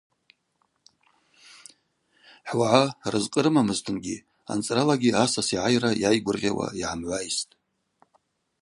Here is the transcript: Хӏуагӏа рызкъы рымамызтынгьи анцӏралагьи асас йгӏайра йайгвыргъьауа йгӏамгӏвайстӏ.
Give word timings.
Хӏуагӏа 2.47 2.93
рызкъы 3.11 3.41
рымамызтынгьи 3.43 4.17
анцӏралагьи 4.51 5.15
асас 5.23 5.47
йгӏайра 5.55 5.91
йайгвыргъьауа 6.01 6.67
йгӏамгӏвайстӏ. 6.81 7.51